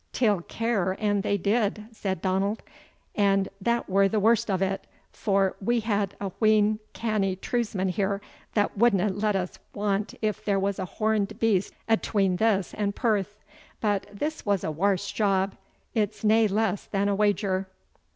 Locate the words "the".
4.07-4.19